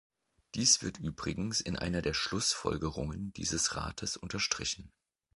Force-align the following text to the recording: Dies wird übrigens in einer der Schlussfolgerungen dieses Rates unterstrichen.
Dies 0.55 0.81
wird 0.81 0.97
übrigens 0.97 1.61
in 1.61 1.75
einer 1.77 2.01
der 2.01 2.15
Schlussfolgerungen 2.15 3.33
dieses 3.33 3.75
Rates 3.75 4.17
unterstrichen. 4.17 4.91